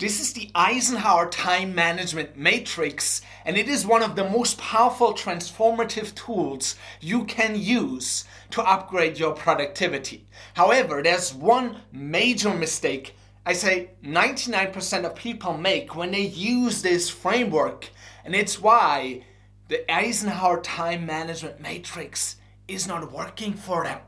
This 0.00 0.20
is 0.20 0.32
the 0.32 0.48
Eisenhower 0.54 1.28
Time 1.28 1.74
Management 1.74 2.36
Matrix, 2.36 3.20
and 3.44 3.56
it 3.56 3.68
is 3.68 3.84
one 3.84 4.04
of 4.04 4.14
the 4.14 4.30
most 4.30 4.56
powerful 4.56 5.12
transformative 5.12 6.14
tools 6.14 6.76
you 7.00 7.24
can 7.24 7.60
use 7.60 8.24
to 8.52 8.62
upgrade 8.62 9.18
your 9.18 9.32
productivity. 9.32 10.28
However, 10.54 11.02
there's 11.02 11.34
one 11.34 11.80
major 11.90 12.54
mistake 12.54 13.16
I 13.44 13.54
say 13.54 13.90
99% 14.04 15.04
of 15.04 15.16
people 15.16 15.58
make 15.58 15.96
when 15.96 16.12
they 16.12 16.26
use 16.26 16.80
this 16.80 17.10
framework, 17.10 17.90
and 18.24 18.36
it's 18.36 18.60
why 18.60 19.24
the 19.66 19.82
Eisenhower 19.92 20.60
Time 20.60 21.06
Management 21.06 21.60
Matrix 21.60 22.36
is 22.68 22.86
not 22.86 23.10
working 23.10 23.52
for 23.52 23.82
them. 23.82 23.98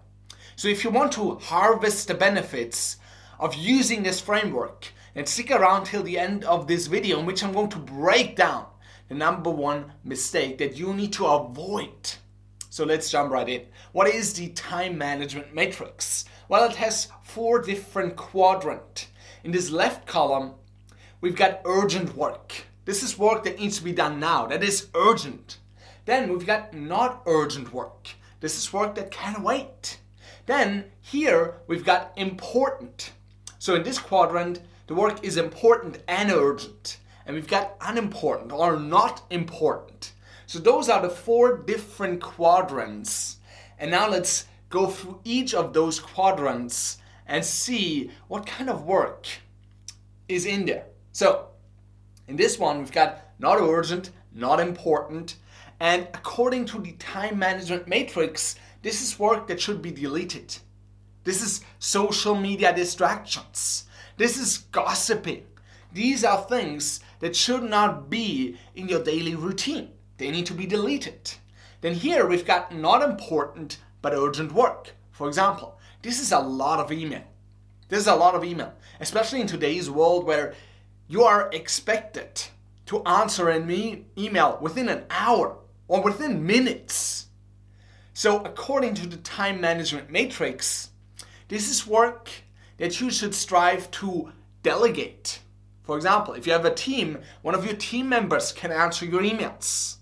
So, 0.54 0.68
if 0.68 0.84
you 0.84 0.90
want 0.90 1.10
to 1.14 1.34
harvest 1.34 2.06
the 2.06 2.14
benefits 2.14 2.98
of 3.40 3.56
using 3.56 4.04
this 4.04 4.20
framework, 4.20 4.92
and 5.14 5.28
stick 5.28 5.50
around 5.50 5.84
till 5.84 6.02
the 6.02 6.18
end 6.18 6.44
of 6.44 6.66
this 6.66 6.86
video 6.86 7.18
in 7.20 7.26
which 7.26 7.42
I'm 7.42 7.52
going 7.52 7.70
to 7.70 7.78
break 7.78 8.36
down 8.36 8.66
the 9.08 9.14
number 9.14 9.50
one 9.50 9.92
mistake 10.04 10.58
that 10.58 10.76
you 10.76 10.94
need 10.94 11.12
to 11.14 11.26
avoid. 11.26 12.14
So 12.68 12.84
let's 12.84 13.10
jump 13.10 13.32
right 13.32 13.48
in. 13.48 13.66
What 13.92 14.08
is 14.08 14.32
the 14.34 14.48
time 14.50 14.96
management 14.96 15.52
matrix? 15.52 16.24
Well, 16.48 16.64
it 16.70 16.76
has 16.76 17.08
four 17.22 17.60
different 17.60 18.16
quadrant. 18.16 19.08
In 19.42 19.50
this 19.50 19.70
left 19.70 20.06
column, 20.06 20.52
we've 21.20 21.36
got 21.36 21.62
urgent 21.64 22.14
work. 22.16 22.66
This 22.84 23.02
is 23.02 23.18
work 23.18 23.44
that 23.44 23.58
needs 23.58 23.78
to 23.78 23.84
be 23.84 23.92
done 23.92 24.20
now. 24.20 24.46
That 24.46 24.62
is 24.62 24.88
urgent. 24.94 25.58
Then 26.04 26.32
we've 26.32 26.46
got 26.46 26.72
not 26.72 27.22
urgent 27.26 27.72
work. 27.72 28.10
This 28.40 28.56
is 28.56 28.72
work 28.72 28.94
that 28.94 29.10
can 29.10 29.42
wait. 29.42 29.98
Then 30.46 30.84
here 31.00 31.54
we've 31.66 31.84
got 31.84 32.12
important. 32.16 33.12
So 33.58 33.74
in 33.74 33.82
this 33.82 33.98
quadrant, 33.98 34.60
the 34.90 34.96
work 34.96 35.22
is 35.22 35.36
important 35.36 36.02
and 36.08 36.32
urgent. 36.32 36.98
And 37.24 37.36
we've 37.36 37.46
got 37.46 37.76
unimportant 37.80 38.50
or 38.50 38.76
not 38.76 39.22
important. 39.30 40.14
So 40.46 40.58
those 40.58 40.88
are 40.88 41.00
the 41.00 41.08
four 41.08 41.58
different 41.58 42.20
quadrants. 42.20 43.36
And 43.78 43.92
now 43.92 44.08
let's 44.08 44.46
go 44.68 44.88
through 44.88 45.20
each 45.22 45.54
of 45.54 45.72
those 45.72 46.00
quadrants 46.00 46.98
and 47.28 47.44
see 47.44 48.10
what 48.26 48.46
kind 48.46 48.68
of 48.68 48.82
work 48.82 49.28
is 50.26 50.44
in 50.44 50.66
there. 50.66 50.86
So 51.12 51.46
in 52.26 52.34
this 52.34 52.58
one, 52.58 52.80
we've 52.80 52.90
got 52.90 53.28
not 53.38 53.58
urgent, 53.60 54.10
not 54.34 54.58
important, 54.58 55.36
and 55.78 56.08
according 56.14 56.64
to 56.64 56.80
the 56.80 56.92
time 56.94 57.38
management 57.38 57.86
matrix, 57.86 58.56
this 58.82 59.00
is 59.02 59.20
work 59.20 59.46
that 59.46 59.60
should 59.60 59.82
be 59.82 59.92
deleted. 59.92 60.56
This 61.22 61.42
is 61.42 61.60
social 61.78 62.34
media 62.34 62.74
distractions. 62.74 63.86
This 64.20 64.36
is 64.36 64.58
gossiping. 64.70 65.46
These 65.94 66.24
are 66.24 66.42
things 66.42 67.00
that 67.20 67.34
should 67.34 67.62
not 67.62 68.10
be 68.10 68.58
in 68.74 68.86
your 68.86 69.02
daily 69.02 69.34
routine. 69.34 69.92
They 70.18 70.30
need 70.30 70.44
to 70.44 70.52
be 70.52 70.66
deleted. 70.66 71.32
Then 71.80 71.94
here 71.94 72.26
we've 72.26 72.44
got 72.44 72.74
not 72.74 73.00
important 73.00 73.78
but 74.02 74.12
urgent 74.12 74.52
work. 74.52 74.90
For 75.10 75.26
example, 75.26 75.78
this 76.02 76.20
is 76.20 76.32
a 76.32 76.38
lot 76.38 76.80
of 76.80 76.92
email. 76.92 77.22
This 77.88 78.00
is 78.00 78.08
a 78.08 78.14
lot 78.14 78.34
of 78.34 78.44
email, 78.44 78.74
especially 79.00 79.40
in 79.40 79.46
today's 79.46 79.88
world 79.88 80.26
where 80.26 80.52
you 81.08 81.22
are 81.24 81.48
expected 81.50 82.42
to 82.84 83.02
answer 83.04 83.48
an 83.48 83.70
e- 83.70 84.04
email 84.18 84.58
within 84.60 84.90
an 84.90 85.04
hour 85.08 85.56
or 85.88 86.02
within 86.02 86.44
minutes. 86.44 87.28
So, 88.12 88.42
according 88.42 88.96
to 88.96 89.06
the 89.06 89.16
time 89.16 89.62
management 89.62 90.10
matrix, 90.10 90.90
this 91.48 91.70
is 91.70 91.86
work 91.86 92.28
that 92.80 92.98
you 92.98 93.10
should 93.10 93.34
strive 93.34 93.90
to 93.90 94.32
delegate. 94.62 95.40
For 95.82 95.96
example, 95.96 96.32
if 96.32 96.46
you 96.46 96.54
have 96.54 96.64
a 96.64 96.74
team, 96.74 97.18
one 97.42 97.54
of 97.54 97.66
your 97.66 97.76
team 97.76 98.08
members 98.08 98.52
can 98.52 98.72
answer 98.72 99.04
your 99.04 99.20
emails. 99.20 99.96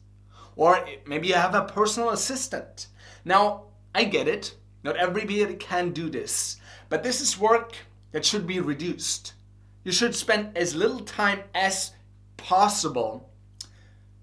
Or 0.55 0.87
maybe 1.05 1.27
you 1.27 1.35
have 1.35 1.57
a 1.57 1.65
personal 1.65 2.11
assistant. 2.11 2.87
Now, 3.25 3.65
I 3.97 4.05
get 4.05 4.29
it. 4.29 4.55
Not 4.85 4.97
everybody 4.97 5.57
can 5.57 5.91
do 5.91 6.09
this. 6.09 6.59
But 6.89 7.03
this 7.03 7.21
is 7.21 7.37
work 7.37 7.75
that 8.13 8.25
should 8.25 8.47
be 8.47 8.61
reduced. 8.61 9.35
You 9.83 9.91
should 9.91 10.15
spend 10.15 10.57
as 10.57 10.77
little 10.77 11.01
time 11.01 11.41
as 11.57 11.93
possible 12.37 13.29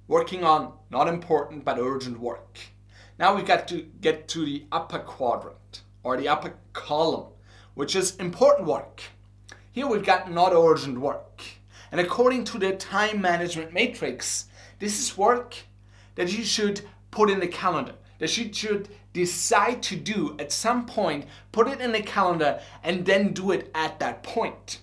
working 0.08 0.46
on 0.46 0.72
not 0.90 1.10
important 1.10 1.66
but 1.66 1.78
urgent 1.78 2.22
work. 2.22 2.58
Now 3.20 3.36
we've 3.36 3.46
got 3.46 3.68
to 3.68 3.82
get 4.00 4.30
to 4.30 4.46
the 4.46 4.64
upper 4.72 5.00
quadrant 5.00 5.82
or 6.04 6.16
the 6.16 6.30
upper 6.30 6.54
column 6.72 7.35
which 7.76 7.96
is 7.96 8.16
important 8.16 8.68
work. 8.68 9.04
Here 9.72 9.86
we've 9.86 10.06
got 10.06 10.32
not 10.32 10.54
urgent 10.54 11.00
work. 11.00 11.44
And 11.92 12.02
according 12.02 12.46
to 12.46 12.58
the 12.58 12.76
time 12.76 13.22
management 13.22 13.74
matrix, 13.74 14.46
this 14.80 15.00
is 15.00 15.18
work 15.18 15.56
that 16.16 16.36
you 16.36 16.44
should 16.44 16.82
put 17.12 17.30
in 17.30 17.40
the 17.40 17.48
calendar, 17.48 17.94
that 18.20 18.36
you 18.38 18.52
should 18.52 18.90
decide 19.14 19.84
to 19.84 19.96
do 19.96 20.36
at 20.40 20.52
some 20.52 20.86
point, 20.86 21.26
put 21.52 21.68
it 21.68 21.80
in 21.80 21.92
the 21.92 22.02
calendar, 22.02 22.60
and 22.84 23.06
then 23.06 23.34
do 23.34 23.52
it 23.52 23.70
at 23.76 24.00
that 24.00 24.24
point. 24.24 24.80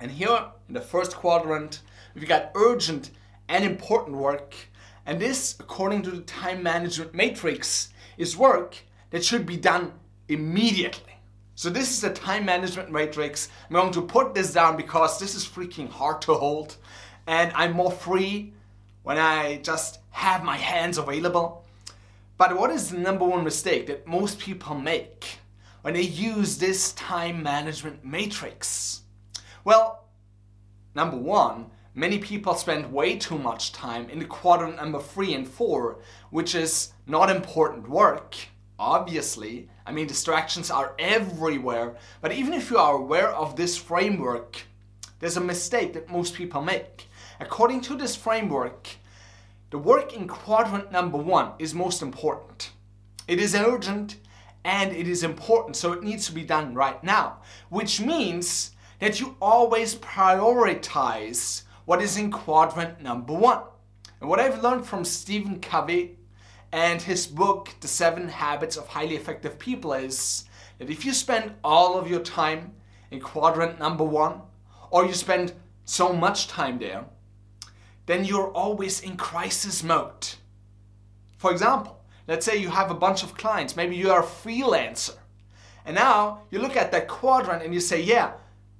And 0.00 0.10
here 0.10 0.46
in 0.68 0.74
the 0.74 0.80
first 0.80 1.14
quadrant, 1.14 1.80
we've 2.14 2.28
got 2.28 2.50
urgent 2.54 3.10
and 3.48 3.64
important 3.64 4.16
work. 4.16 4.54
And 5.04 5.20
this, 5.20 5.56
according 5.58 6.02
to 6.02 6.10
the 6.10 6.22
time 6.22 6.62
management 6.62 7.14
matrix, 7.14 7.90
is 8.16 8.36
work 8.36 8.76
that 9.10 9.24
should 9.24 9.46
be 9.46 9.56
done 9.56 9.92
immediately. 10.28 11.11
So 11.62 11.70
this 11.70 11.96
is 11.96 12.02
a 12.02 12.12
time 12.12 12.44
management 12.44 12.90
matrix. 12.90 13.48
I'm 13.68 13.74
going 13.74 13.92
to 13.92 14.02
put 14.02 14.34
this 14.34 14.52
down 14.52 14.76
because 14.76 15.20
this 15.20 15.36
is 15.36 15.46
freaking 15.46 15.88
hard 15.88 16.20
to 16.22 16.34
hold 16.34 16.74
and 17.28 17.52
I'm 17.54 17.74
more 17.74 17.92
free 17.92 18.52
when 19.04 19.16
I 19.16 19.58
just 19.58 20.00
have 20.10 20.42
my 20.42 20.56
hands 20.56 20.98
available. 20.98 21.64
But 22.36 22.58
what 22.58 22.72
is 22.72 22.90
the 22.90 22.98
number 22.98 23.24
one 23.24 23.44
mistake 23.44 23.86
that 23.86 24.08
most 24.08 24.40
people 24.40 24.74
make 24.74 25.38
when 25.82 25.94
they 25.94 26.02
use 26.02 26.58
this 26.58 26.94
time 26.94 27.44
management 27.44 28.04
matrix? 28.04 29.02
Well, 29.62 30.08
number 30.96 31.16
one, 31.16 31.70
many 31.94 32.18
people 32.18 32.56
spend 32.56 32.92
way 32.92 33.18
too 33.18 33.38
much 33.38 33.70
time 33.70 34.10
in 34.10 34.18
the 34.18 34.24
quadrant 34.24 34.78
number 34.78 34.98
three 34.98 35.32
and 35.32 35.46
four, 35.46 36.00
which 36.30 36.56
is 36.56 36.92
not 37.06 37.30
important 37.30 37.88
work 37.88 38.34
obviously. 38.82 39.68
I 39.86 39.92
mean, 39.92 40.06
distractions 40.06 40.70
are 40.70 40.94
everywhere. 40.98 41.96
But 42.20 42.32
even 42.32 42.52
if 42.52 42.70
you 42.70 42.78
are 42.78 42.94
aware 42.94 43.30
of 43.30 43.56
this 43.56 43.76
framework, 43.76 44.62
there's 45.18 45.36
a 45.36 45.40
mistake 45.40 45.92
that 45.94 46.10
most 46.10 46.34
people 46.34 46.62
make. 46.62 47.08
According 47.40 47.80
to 47.82 47.96
this 47.96 48.16
framework, 48.16 48.88
the 49.70 49.78
work 49.78 50.14
in 50.14 50.28
quadrant 50.28 50.92
number 50.92 51.18
one 51.18 51.52
is 51.58 51.74
most 51.74 52.02
important. 52.02 52.70
It 53.26 53.40
is 53.40 53.54
urgent 53.54 54.16
and 54.64 54.92
it 54.92 55.08
is 55.08 55.22
important, 55.22 55.76
so 55.76 55.92
it 55.92 56.02
needs 56.02 56.26
to 56.26 56.32
be 56.32 56.44
done 56.44 56.74
right 56.74 57.02
now, 57.02 57.38
which 57.68 58.00
means 58.00 58.72
that 59.00 59.18
you 59.18 59.36
always 59.40 59.96
prioritize 59.96 61.62
what 61.84 62.00
is 62.00 62.16
in 62.16 62.30
quadrant 62.30 63.00
number 63.00 63.32
one. 63.32 63.62
And 64.20 64.30
what 64.30 64.38
I've 64.38 64.62
learned 64.62 64.86
from 64.86 65.04
Stephen 65.04 65.58
Covey 65.58 66.18
and 66.72 67.02
his 67.02 67.26
book, 67.26 67.70
The 67.80 67.88
Seven 67.88 68.28
Habits 68.28 68.78
of 68.78 68.88
Highly 68.88 69.14
Effective 69.14 69.58
People, 69.58 69.92
is 69.92 70.46
that 70.78 70.88
if 70.88 71.04
you 71.04 71.12
spend 71.12 71.54
all 71.62 71.98
of 71.98 72.10
your 72.10 72.20
time 72.20 72.72
in 73.10 73.20
quadrant 73.20 73.78
number 73.78 74.04
one, 74.04 74.40
or 74.90 75.04
you 75.04 75.12
spend 75.12 75.52
so 75.84 76.12
much 76.12 76.48
time 76.48 76.78
there, 76.78 77.04
then 78.06 78.24
you're 78.24 78.50
always 78.52 79.00
in 79.00 79.16
crisis 79.16 79.82
mode. 79.82 80.28
For 81.36 81.52
example, 81.52 82.00
let's 82.26 82.46
say 82.46 82.56
you 82.56 82.70
have 82.70 82.90
a 82.90 82.94
bunch 82.94 83.22
of 83.22 83.36
clients, 83.36 83.76
maybe 83.76 83.96
you 83.96 84.10
are 84.10 84.22
a 84.22 84.26
freelancer, 84.26 85.16
and 85.84 85.94
now 85.94 86.42
you 86.50 86.58
look 86.58 86.76
at 86.76 86.90
that 86.92 87.08
quadrant 87.08 87.62
and 87.62 87.74
you 87.74 87.80
say, 87.80 88.00
Yeah, 88.00 88.32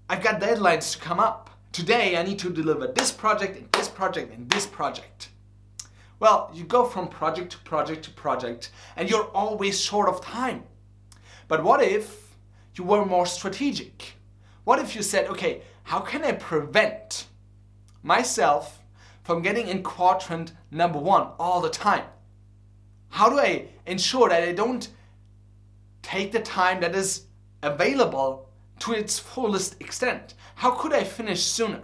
I've 0.09 0.23
got 0.23 0.41
deadlines 0.41 0.93
to 0.93 0.99
come 0.99 1.21
up. 1.21 1.51
Today 1.73 2.17
I 2.17 2.23
need 2.23 2.39
to 2.41 2.51
deliver 2.51 2.87
this 2.87 3.11
project 3.11 3.57
and 3.57 3.71
this 3.73 3.89
project 3.89 4.33
and 4.33 4.49
this 4.51 4.67
project. 4.67 5.29
Well, 6.23 6.53
you 6.55 6.63
go 6.63 6.85
from 6.85 7.09
project 7.09 7.51
to 7.51 7.59
project 7.59 8.05
to 8.05 8.13
project 8.13 8.71
and 8.95 9.11
you're 9.11 9.29
always 9.35 9.81
short 9.81 10.09
of 10.09 10.25
time. 10.25 10.63
But 11.49 11.65
what 11.65 11.83
if 11.83 12.37
you 12.77 12.85
were 12.85 13.05
more 13.05 13.27
strategic? 13.27 14.15
What 14.63 14.79
if 14.79 14.95
you 14.95 15.03
said, 15.03 15.27
okay, 15.27 15.63
how 15.83 15.99
can 15.99 16.23
I 16.23 16.31
prevent 16.31 17.27
myself 18.05 18.85
from 19.25 19.43
getting 19.43 19.67
in 19.67 19.83
quadrant 19.83 20.53
number 20.71 21.01
one 21.01 21.27
all 21.41 21.61
the 21.61 21.69
time? 21.69 22.05
How 23.09 23.29
do 23.29 23.41
I 23.41 23.67
ensure 23.87 24.29
that 24.29 24.45
I 24.45 24.53
don't 24.53 24.89
take 26.03 26.31
the 26.31 26.39
time 26.39 26.83
that 26.83 26.95
is 26.95 27.23
available 27.65 28.49
to 28.79 28.93
its 28.93 29.19
fullest 29.19 29.81
extent? 29.81 30.35
How 30.55 30.71
could 30.71 30.93
I 30.93 31.03
finish 31.03 31.43
sooner? 31.43 31.83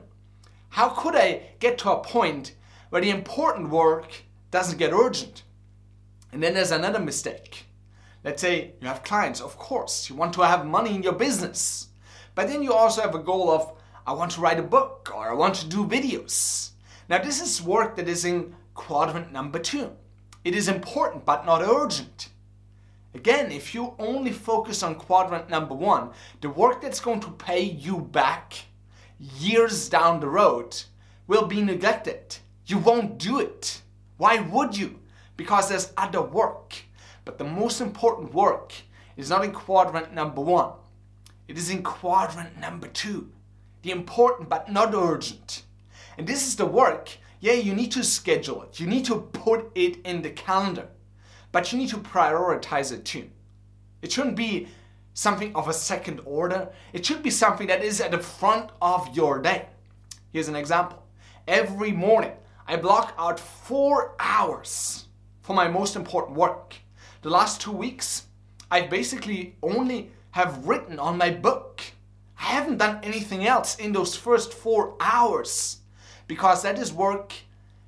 How 0.68 0.90
could 0.90 1.16
I 1.16 1.42
get 1.58 1.76
to 1.78 1.90
a 1.90 2.04
point 2.04 2.54
where 2.90 3.02
the 3.02 3.10
important 3.10 3.70
work 3.70 4.12
doesn't 4.50 4.78
get 4.78 4.92
urgent. 4.92 5.42
And 6.32 6.42
then 6.42 6.54
there's 6.54 6.70
another 6.70 6.98
mistake. 6.98 7.66
Let's 8.24 8.42
say 8.42 8.72
you 8.80 8.88
have 8.88 9.02
clients, 9.02 9.40
of 9.40 9.56
course, 9.58 10.10
you 10.10 10.16
want 10.16 10.32
to 10.34 10.42
have 10.42 10.66
money 10.66 10.94
in 10.94 11.02
your 11.02 11.12
business. 11.12 11.88
But 12.34 12.48
then 12.48 12.62
you 12.62 12.72
also 12.72 13.02
have 13.02 13.14
a 13.14 13.22
goal 13.22 13.50
of, 13.50 13.72
I 14.06 14.12
want 14.12 14.32
to 14.32 14.40
write 14.40 14.58
a 14.58 14.62
book 14.62 15.10
or 15.14 15.30
I 15.30 15.34
want 15.34 15.54
to 15.56 15.66
do 15.66 15.86
videos. 15.86 16.70
Now, 17.08 17.22
this 17.22 17.40
is 17.40 17.62
work 17.62 17.96
that 17.96 18.08
is 18.08 18.24
in 18.24 18.54
quadrant 18.74 19.32
number 19.32 19.58
two. 19.58 19.92
It 20.44 20.54
is 20.54 20.68
important 20.68 21.24
but 21.24 21.46
not 21.46 21.62
urgent. 21.62 22.28
Again, 23.14 23.50
if 23.50 23.74
you 23.74 23.94
only 23.98 24.32
focus 24.32 24.82
on 24.82 24.94
quadrant 24.94 25.48
number 25.48 25.74
one, 25.74 26.10
the 26.40 26.50
work 26.50 26.82
that's 26.82 27.00
going 27.00 27.20
to 27.20 27.30
pay 27.30 27.62
you 27.62 27.98
back 27.98 28.66
years 29.18 29.88
down 29.88 30.20
the 30.20 30.28
road 30.28 30.82
will 31.26 31.46
be 31.46 31.62
neglected. 31.62 32.36
You 32.66 32.78
won't 32.78 33.18
do 33.18 33.40
it. 33.40 33.82
Why 34.18 34.40
would 34.40 34.76
you? 34.76 35.00
Because 35.36 35.68
there's 35.68 35.92
other 35.96 36.20
work. 36.20 36.74
But 37.24 37.38
the 37.38 37.44
most 37.44 37.80
important 37.80 38.34
work 38.34 38.72
is 39.16 39.30
not 39.30 39.44
in 39.44 39.52
quadrant 39.52 40.12
number 40.12 40.40
one, 40.40 40.72
it 41.48 41.56
is 41.56 41.70
in 41.70 41.82
quadrant 41.82 42.58
number 42.58 42.88
two. 42.88 43.30
The 43.82 43.90
important 43.90 44.48
but 44.48 44.70
not 44.70 44.94
urgent. 44.94 45.62
And 46.18 46.26
this 46.26 46.46
is 46.46 46.56
the 46.56 46.66
work. 46.66 47.10
Yeah, 47.40 47.52
you 47.52 47.74
need 47.74 47.92
to 47.92 48.02
schedule 48.02 48.62
it, 48.62 48.80
you 48.80 48.86
need 48.86 49.04
to 49.06 49.20
put 49.20 49.70
it 49.74 49.98
in 50.04 50.22
the 50.22 50.30
calendar, 50.30 50.88
but 51.52 51.72
you 51.72 51.78
need 51.78 51.90
to 51.90 51.98
prioritize 51.98 52.92
it 52.92 53.04
too. 53.04 53.30
It 54.02 54.10
shouldn't 54.10 54.36
be 54.36 54.68
something 55.14 55.54
of 55.54 55.68
a 55.68 55.72
second 55.72 56.20
order, 56.24 56.68
it 56.92 57.06
should 57.06 57.22
be 57.22 57.30
something 57.30 57.68
that 57.68 57.84
is 57.84 58.00
at 58.00 58.10
the 58.10 58.18
front 58.18 58.70
of 58.82 59.16
your 59.16 59.40
day. 59.40 59.66
Here's 60.32 60.48
an 60.48 60.56
example. 60.56 61.04
Every 61.46 61.92
morning, 61.92 62.32
I 62.70 62.76
block 62.76 63.14
out 63.16 63.40
four 63.40 64.14
hours 64.20 65.06
for 65.40 65.56
my 65.56 65.68
most 65.68 65.96
important 65.96 66.36
work. 66.36 66.74
The 67.22 67.30
last 67.30 67.62
two 67.62 67.72
weeks, 67.72 68.26
I 68.70 68.82
basically 68.82 69.56
only 69.62 70.12
have 70.32 70.66
written 70.66 70.98
on 70.98 71.16
my 71.16 71.30
book. 71.30 71.80
I 72.38 72.44
haven't 72.44 72.76
done 72.76 73.00
anything 73.02 73.46
else 73.46 73.76
in 73.76 73.92
those 73.92 74.14
first 74.14 74.52
four 74.52 74.96
hours 75.00 75.78
because 76.26 76.62
that 76.62 76.78
is 76.78 76.92
work 76.92 77.32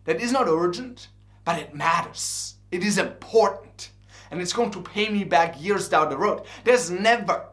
that 0.04 0.18
is 0.18 0.32
not 0.32 0.48
urgent, 0.48 1.08
but 1.44 1.58
it 1.58 1.74
matters. 1.74 2.54
It 2.70 2.82
is 2.82 2.96
important 2.96 3.90
and 4.30 4.40
it's 4.40 4.54
going 4.54 4.70
to 4.70 4.80
pay 4.80 5.10
me 5.10 5.24
back 5.24 5.62
years 5.62 5.90
down 5.90 6.08
the 6.08 6.16
road. 6.16 6.46
There's 6.64 6.90
never 6.90 7.44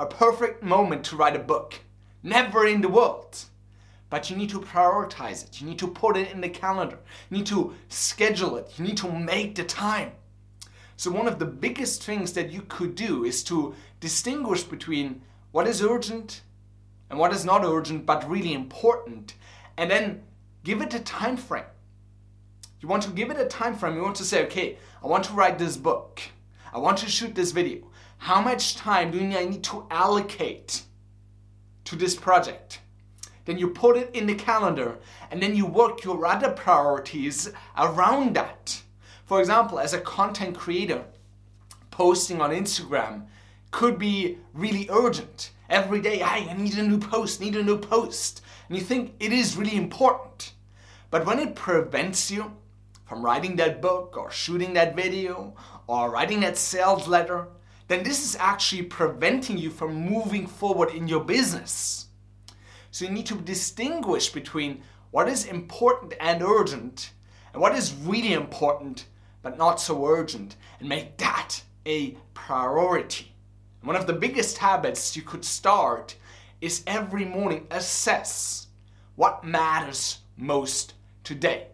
a 0.00 0.06
perfect 0.06 0.64
moment 0.64 1.04
to 1.04 1.16
write 1.16 1.36
a 1.36 1.38
book, 1.38 1.78
never 2.24 2.66
in 2.66 2.80
the 2.80 2.88
world. 2.88 3.44
But 4.10 4.28
you 4.28 4.36
need 4.36 4.50
to 4.50 4.60
prioritize 4.60 5.44
it. 5.44 5.60
You 5.60 5.68
need 5.68 5.78
to 5.78 5.88
put 5.88 6.16
it 6.16 6.32
in 6.32 6.40
the 6.40 6.48
calendar. 6.48 6.98
You 7.30 7.38
need 7.38 7.46
to 7.46 7.74
schedule 7.88 8.56
it. 8.56 8.72
You 8.76 8.84
need 8.84 8.96
to 8.98 9.10
make 9.10 9.54
the 9.54 9.64
time. 9.64 10.12
So, 10.96 11.10
one 11.10 11.28
of 11.28 11.38
the 11.38 11.46
biggest 11.46 12.02
things 12.02 12.34
that 12.34 12.50
you 12.50 12.62
could 12.62 12.94
do 12.94 13.24
is 13.24 13.42
to 13.44 13.74
distinguish 14.00 14.64
between 14.64 15.22
what 15.52 15.66
is 15.66 15.82
urgent 15.82 16.42
and 17.08 17.18
what 17.18 17.32
is 17.32 17.44
not 17.44 17.64
urgent 17.64 18.04
but 18.04 18.28
really 18.28 18.52
important, 18.52 19.34
and 19.76 19.90
then 19.90 20.22
give 20.62 20.82
it 20.82 20.92
a 20.92 21.00
time 21.00 21.36
frame. 21.36 21.64
You 22.80 22.88
want 22.88 23.02
to 23.04 23.10
give 23.10 23.30
it 23.30 23.40
a 23.40 23.46
time 23.46 23.74
frame. 23.76 23.96
You 23.96 24.02
want 24.02 24.16
to 24.16 24.24
say, 24.24 24.44
okay, 24.44 24.76
I 25.02 25.06
want 25.06 25.24
to 25.24 25.32
write 25.32 25.58
this 25.58 25.76
book. 25.76 26.20
I 26.72 26.78
want 26.78 26.98
to 26.98 27.08
shoot 27.08 27.34
this 27.34 27.52
video. 27.52 27.78
How 28.18 28.40
much 28.40 28.76
time 28.76 29.10
do 29.10 29.18
I 29.18 29.44
need 29.46 29.64
to 29.64 29.86
allocate 29.90 30.82
to 31.84 31.96
this 31.96 32.14
project? 32.14 32.80
Then 33.44 33.58
you 33.58 33.68
put 33.68 33.96
it 33.96 34.10
in 34.14 34.26
the 34.26 34.34
calendar 34.34 34.98
and 35.30 35.42
then 35.42 35.56
you 35.56 35.66
work 35.66 36.04
your 36.04 36.24
other 36.26 36.50
priorities 36.50 37.50
around 37.76 38.34
that. 38.36 38.82
For 39.24 39.40
example, 39.40 39.78
as 39.78 39.92
a 39.92 40.00
content 40.00 40.58
creator, 40.58 41.04
posting 41.90 42.40
on 42.40 42.50
Instagram 42.50 43.26
could 43.70 43.98
be 43.98 44.38
really 44.52 44.88
urgent. 44.90 45.50
Every 45.68 46.00
day, 46.00 46.18
hey, 46.18 46.48
I 46.48 46.54
need 46.54 46.76
a 46.78 46.82
new 46.82 46.98
post, 46.98 47.40
need 47.40 47.56
a 47.56 47.62
new 47.62 47.78
post. 47.78 48.42
And 48.68 48.76
you 48.76 48.84
think 48.84 49.14
it 49.20 49.32
is 49.32 49.56
really 49.56 49.76
important. 49.76 50.52
But 51.10 51.26
when 51.26 51.38
it 51.38 51.54
prevents 51.54 52.30
you 52.30 52.52
from 53.04 53.24
writing 53.24 53.56
that 53.56 53.80
book 53.80 54.16
or 54.16 54.30
shooting 54.30 54.74
that 54.74 54.96
video 54.96 55.54
or 55.86 56.10
writing 56.10 56.40
that 56.40 56.56
sales 56.56 57.08
letter, 57.08 57.48
then 57.88 58.04
this 58.04 58.24
is 58.24 58.36
actually 58.36 58.82
preventing 58.82 59.58
you 59.58 59.70
from 59.70 59.94
moving 59.94 60.46
forward 60.46 60.90
in 60.90 61.08
your 61.08 61.24
business. 61.24 62.06
So 62.90 63.04
you 63.04 63.10
need 63.10 63.26
to 63.26 63.36
distinguish 63.36 64.30
between 64.30 64.82
what 65.10 65.28
is 65.28 65.46
important 65.46 66.14
and 66.20 66.42
urgent 66.42 67.12
and 67.52 67.60
what 67.60 67.74
is 67.74 67.94
really 67.94 68.32
important 68.32 69.06
but 69.42 69.56
not 69.56 69.80
so 69.80 70.06
urgent 70.06 70.56
and 70.78 70.88
make 70.88 71.16
that 71.18 71.62
a 71.86 72.16
priority. 72.34 73.32
And 73.80 73.86
one 73.86 73.96
of 73.96 74.06
the 74.06 74.12
biggest 74.12 74.58
habits 74.58 75.16
you 75.16 75.22
could 75.22 75.44
start 75.44 76.16
is 76.60 76.82
every 76.86 77.24
morning 77.24 77.66
assess 77.70 78.66
what 79.16 79.44
matters 79.44 80.18
most 80.36 80.94
today. 81.24 81.68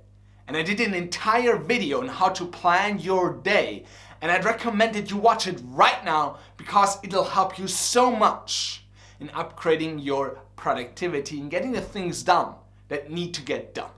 And 0.46 0.56
I 0.56 0.62
did 0.62 0.80
an 0.80 0.94
entire 0.94 1.56
video 1.56 2.00
on 2.00 2.08
how 2.08 2.28
to 2.28 2.46
plan 2.46 3.00
your 3.00 3.32
day. 3.32 3.84
And 4.22 4.30
I'd 4.30 4.44
recommend 4.44 4.94
that 4.94 5.10
you 5.10 5.16
watch 5.16 5.46
it 5.46 5.60
right 5.64 6.04
now 6.04 6.38
because 6.56 6.98
it'll 7.02 7.24
help 7.24 7.58
you 7.58 7.66
so 7.66 8.14
much 8.14 8.85
in 9.20 9.28
upgrading 9.28 10.04
your 10.04 10.38
productivity 10.56 11.40
and 11.40 11.50
getting 11.50 11.72
the 11.72 11.80
things 11.80 12.22
done 12.22 12.54
that 12.88 13.10
need 13.10 13.34
to 13.34 13.42
get 13.42 13.74
done. 13.74 13.90